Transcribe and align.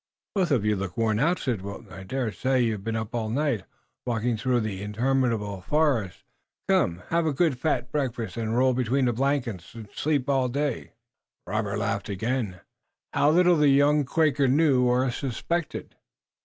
"Both 0.33 0.49
of 0.49 0.65
you 0.65 0.75
look 0.75 0.97
worn 0.97 1.19
out," 1.19 1.37
said 1.37 1.61
Wilton. 1.61 1.93
"I 1.93 2.01
dare 2.01 2.31
say 2.31 2.59
you've 2.59 2.83
been 2.83 2.95
up 2.95 3.13
all 3.13 3.29
night, 3.29 3.65
walking 4.03 4.35
through 4.35 4.61
the 4.61 4.81
interminable 4.81 5.61
forest. 5.61 6.23
Come, 6.67 7.03
have 7.09 7.27
a 7.27 7.33
good, 7.33 7.59
fat 7.59 7.91
breakfast, 7.91 8.33
then 8.33 8.49
roll 8.53 8.73
between 8.73 9.05
the 9.05 9.13
blankets 9.13 9.75
and 9.75 9.87
sleep 9.93 10.27
all 10.27 10.49
day 10.49 10.79
long." 11.45 11.55
Robert 11.55 11.77
laughed 11.77 12.09
again. 12.09 12.61
How 13.13 13.29
little 13.29 13.57
the 13.57 13.69
young 13.69 14.03
Quaker 14.03 14.47
knew 14.47 14.85
or 14.87 15.11
suspected! 15.11 15.93